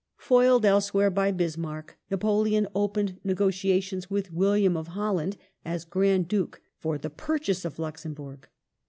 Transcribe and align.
Foiled 0.17 0.65
else 0.65 0.95
y* 0.95 0.97
where 0.97 1.09
by 1.11 1.29
Bismarck, 1.31 1.95
Napoleon 2.09 2.67
opened 2.73 3.19
negotiations 3.23 4.09
with 4.09 4.33
William 4.33 4.75
of 4.75 4.87
Holland 4.87 5.37
as 5.63 5.85
Grand 5.85 6.27
Duke 6.27 6.59
for 6.79 6.97
the 6.97 7.11
purchase 7.11 7.65
of 7.65 7.77
Luxemburg. 7.77 8.47